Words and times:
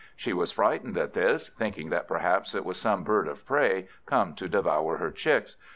She 0.15 0.33
was 0.33 0.51
frightened 0.51 0.97
at 0.97 1.13
this, 1.13 1.49
thinking 1.49 1.91
that 1.91 2.07
perhaps 2.07 2.55
it 2.55 2.65
was 2.65 2.77
some 2.77 3.03
bird 3.03 3.27
of 3.27 3.45
prey, 3.45 3.87
come 4.07 4.33
to 4.33 4.49
devour 4.49 4.97
her 4.97 5.11
chicks. 5.11 5.57